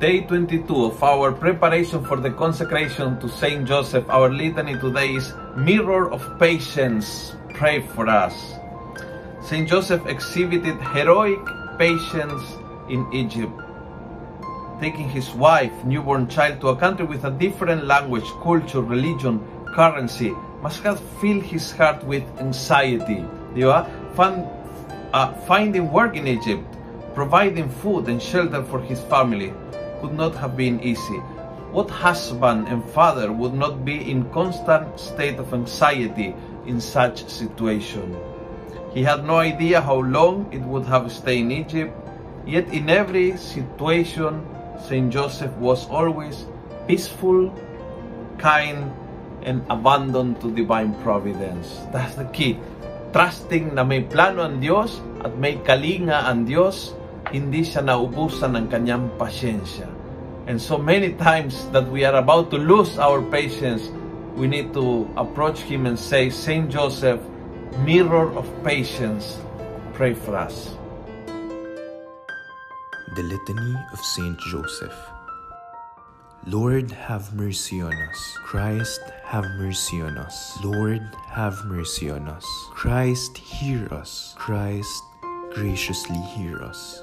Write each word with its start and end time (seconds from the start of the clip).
Day 0.00 0.22
22 0.22 0.86
of 0.86 1.02
our 1.04 1.30
preparation 1.30 2.02
for 2.02 2.16
the 2.16 2.30
consecration 2.30 3.20
to 3.20 3.28
Saint 3.28 3.68
Joseph, 3.68 4.08
our 4.08 4.30
litany 4.32 4.72
today 4.80 5.12
is 5.12 5.34
Mirror 5.58 6.10
of 6.10 6.24
Patience. 6.38 7.36
Pray 7.52 7.82
for 7.82 8.08
us. 8.08 8.32
Saint 9.42 9.68
Joseph 9.68 10.06
exhibited 10.06 10.80
heroic 10.96 11.44
patience 11.76 12.40
in 12.88 13.04
Egypt, 13.12 13.52
taking 14.80 15.06
his 15.06 15.34
wife, 15.34 15.84
newborn 15.84 16.28
child 16.28 16.62
to 16.62 16.68
a 16.68 16.76
country 16.76 17.04
with 17.04 17.26
a 17.26 17.30
different 17.32 17.84
language, 17.84 18.24
culture, 18.40 18.80
religion, 18.80 19.44
currency, 19.74 20.32
must 20.62 20.80
have 20.80 20.98
filled 21.20 21.42
his 21.42 21.72
heart 21.72 22.02
with 22.04 22.24
anxiety. 22.40 23.22
Di 23.52 23.68
ba? 23.68 23.84
Fun, 24.16 24.48
uh, 25.12 25.34
finding 25.44 25.92
work 25.92 26.16
in 26.16 26.26
Egypt, 26.26 26.64
providing 27.14 27.68
food 27.68 28.08
and 28.08 28.16
shelter 28.16 28.64
for 28.64 28.80
his 28.80 28.98
family 29.12 29.52
could 30.00 30.12
not 30.12 30.34
have 30.36 30.56
been 30.56 30.80
easy. 30.80 31.20
What 31.70 31.88
husband 31.88 32.66
and 32.66 32.82
father 32.90 33.30
would 33.30 33.54
not 33.54 33.84
be 33.84 34.10
in 34.10 34.26
constant 34.34 34.98
state 34.98 35.38
of 35.38 35.54
anxiety 35.54 36.34
in 36.66 36.80
such 36.80 37.28
situation? 37.30 38.18
He 38.90 39.06
had 39.06 39.22
no 39.22 39.38
idea 39.38 39.80
how 39.80 40.02
long 40.02 40.50
it 40.50 40.62
would 40.66 40.84
have 40.90 41.12
stayed 41.12 41.46
in 41.46 41.52
Egypt, 41.52 41.94
yet 42.42 42.66
in 42.74 42.90
every 42.90 43.38
situation, 43.38 44.42
Saint 44.82 45.14
Joseph 45.14 45.54
was 45.62 45.86
always 45.86 46.46
peaceful, 46.90 47.54
kind, 48.38 48.90
and 49.46 49.62
abandoned 49.70 50.40
to 50.40 50.50
divine 50.50 50.94
providence. 51.06 51.86
That's 51.92 52.18
the 52.18 52.26
key. 52.34 52.58
Trusting 53.14 53.78
na 53.78 53.86
may 53.86 54.02
plano 54.02 54.42
ang 54.42 54.58
Diyos 54.58 54.98
at 55.22 55.38
may 55.38 55.62
kalinga 55.62 56.26
ang 56.26 56.50
Diyos, 56.50 56.98
hindi 57.30 57.62
siya 57.62 57.86
naubusan 57.86 58.58
ng 58.58 58.66
kanyang 58.68 59.06
pasyensya. 59.14 59.86
And 60.50 60.58
so 60.58 60.76
many 60.76 61.14
times 61.14 61.70
that 61.70 61.86
we 61.86 62.02
are 62.02 62.18
about 62.18 62.50
to 62.50 62.58
lose 62.58 62.98
our 62.98 63.22
patience, 63.22 63.86
we 64.34 64.50
need 64.50 64.74
to 64.74 65.06
approach 65.14 65.62
Him 65.62 65.86
and 65.86 65.94
say, 65.94 66.30
Saint 66.30 66.70
Joseph, 66.70 67.22
mirror 67.86 68.34
of 68.34 68.46
patience, 68.66 69.38
pray 69.94 70.14
for 70.14 70.34
us. 70.34 70.74
The 73.14 73.22
Litany 73.22 73.74
of 73.92 73.98
Saint 74.00 74.38
Joseph. 74.50 74.96
Lord, 76.46 76.90
have 76.90 77.34
mercy 77.34 77.82
on 77.82 77.92
us. 77.92 78.20
Christ, 78.42 79.02
have 79.24 79.44
mercy 79.60 80.00
on 80.00 80.16
us. 80.16 80.58
Lord, 80.64 81.04
have 81.28 81.54
mercy 81.66 82.10
on 82.10 82.26
us. 82.26 82.46
Christ, 82.70 83.36
hear 83.36 83.86
us. 83.92 84.34
Christ, 84.38 85.02
graciously 85.52 86.18
hear 86.32 86.62
us. 86.62 87.02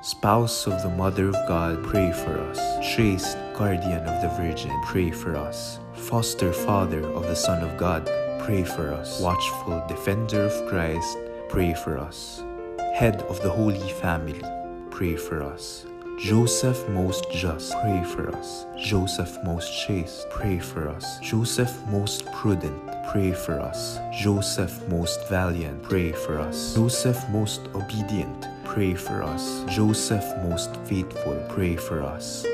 Spouse 0.00 0.68
of 0.68 0.80
the 0.82 0.90
Mother 0.90 1.26
of 1.26 1.34
God, 1.48 1.82
pray 1.82 2.12
for 2.12 2.38
us. 2.38 2.58
Chaste 2.94 3.36
Guardian 3.54 4.06
of 4.06 4.22
the 4.22 4.28
Virgin, 4.40 4.70
pray 4.84 5.10
for 5.10 5.36
us. 5.36 5.80
Foster 5.92 6.52
Father 6.52 7.04
of 7.04 7.24
the 7.24 7.34
Son 7.34 7.68
of 7.68 7.76
God, 7.76 8.06
pray 8.38 8.62
for 8.62 8.92
us. 8.92 9.20
Watchful 9.20 9.84
Defender 9.88 10.44
of 10.44 10.68
Christ, 10.68 11.18
pray 11.48 11.74
for 11.74 11.98
us. 11.98 12.44
Head 12.94 13.22
of 13.22 13.42
the 13.42 13.50
Holy 13.50 13.90
Family, 13.94 14.40
pray 14.92 15.16
for 15.16 15.42
us. 15.42 15.84
Joseph 16.20 16.88
most 16.90 17.28
just, 17.32 17.72
pray 17.82 18.04
for 18.04 18.30
us. 18.36 18.66
Joseph 18.76 19.36
most 19.44 19.84
chaste, 19.84 20.30
pray 20.30 20.60
for 20.60 20.88
us. 20.88 21.18
Joseph 21.20 21.76
most 21.88 22.24
prudent, 22.32 22.80
pray 23.10 23.32
for 23.32 23.58
us. 23.58 23.98
Joseph 24.12 24.86
most 24.88 25.28
valiant, 25.28 25.82
pray 25.82 26.12
for 26.12 26.38
us. 26.38 26.74
Joseph 26.74 27.28
most 27.30 27.62
obedient, 27.74 28.46
pray 28.78 28.94
for 28.94 29.24
us. 29.24 29.64
Joseph 29.66 30.24
most 30.44 30.76
faithful, 30.86 31.34
pray 31.48 31.74
for 31.74 32.00
us. 32.00 32.46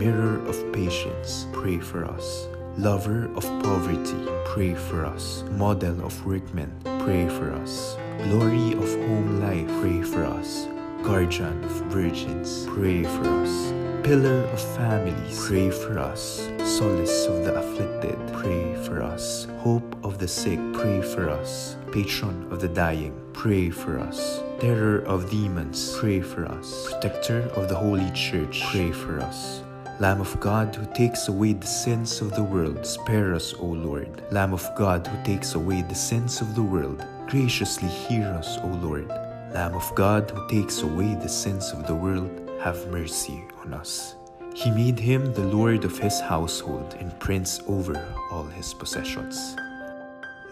Mirror 0.00 0.40
of 0.48 0.56
patience, 0.72 1.46
pray 1.52 1.78
for 1.78 2.06
us. 2.06 2.48
Lover 2.78 3.28
of 3.36 3.44
poverty, 3.62 4.24
pray 4.46 4.72
for 4.74 5.04
us. 5.04 5.44
Model 5.50 6.02
of 6.02 6.14
workmen, 6.24 6.72
pray 7.04 7.28
for 7.28 7.52
us. 7.52 7.98
Glory 8.24 8.72
of 8.72 8.88
home 9.04 9.42
life, 9.42 9.68
pray 9.82 10.00
for 10.00 10.24
us. 10.24 10.66
Guardian 11.02 11.62
of 11.62 11.72
virgins, 11.92 12.64
pray 12.72 13.04
for 13.04 13.28
us. 13.44 13.74
Pillar 14.02 14.48
of 14.56 14.60
families, 14.80 15.46
pray 15.46 15.68
for 15.68 15.98
us. 15.98 16.48
Solace 16.64 17.26
of 17.26 17.44
the 17.44 17.52
afflicted, 17.54 18.16
pray 18.32 18.74
for 18.86 19.02
us. 19.02 19.46
Hope 19.58 19.94
of 20.02 20.16
the 20.16 20.28
sick, 20.28 20.58
pray 20.72 21.02
for 21.02 21.28
us. 21.28 21.76
Patron 21.92 22.48
of 22.50 22.60
the 22.62 22.68
dying, 22.68 23.12
pray 23.46 23.70
for 23.70 23.96
us. 24.00 24.42
Terror 24.58 25.06
of 25.06 25.30
demons, 25.30 25.96
pray 26.00 26.20
for 26.20 26.46
us. 26.46 26.90
Protector 26.90 27.42
of 27.54 27.68
the 27.68 27.76
Holy 27.76 28.10
Church, 28.10 28.60
pray 28.72 28.90
for 28.90 29.20
us. 29.20 29.62
Lamb 30.00 30.20
of 30.20 30.34
God 30.40 30.74
who 30.74 30.84
takes 30.94 31.28
away 31.28 31.52
the 31.52 31.64
sins 31.64 32.20
of 32.20 32.34
the 32.34 32.42
world, 32.42 32.84
spare 32.84 33.36
us, 33.36 33.54
O 33.60 33.66
Lord. 33.66 34.20
Lamb 34.32 34.52
of 34.52 34.68
God 34.74 35.06
who 35.06 35.16
takes 35.22 35.54
away 35.54 35.82
the 35.82 35.94
sins 35.94 36.40
of 36.40 36.56
the 36.56 36.62
world, 36.62 37.06
graciously 37.28 37.86
hear 37.86 38.26
us, 38.34 38.58
O 38.64 38.66
Lord. 38.82 39.06
Lamb 39.54 39.76
of 39.76 39.94
God 39.94 40.28
who 40.28 40.42
takes 40.48 40.82
away 40.82 41.14
the 41.14 41.28
sins 41.28 41.70
of 41.70 41.86
the 41.86 41.94
world, 41.94 42.50
have 42.60 42.88
mercy 42.88 43.44
on 43.62 43.74
us. 43.74 44.16
He 44.56 44.72
made 44.72 44.98
him 44.98 45.32
the 45.34 45.46
Lord 45.46 45.84
of 45.84 45.96
his 45.96 46.18
household 46.18 46.96
and 46.98 47.16
prince 47.20 47.60
over 47.68 47.94
all 48.32 48.46
his 48.46 48.74
possessions. 48.74 49.54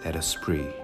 Let 0.05 0.15
us 0.15 0.37
pray. 0.41 0.84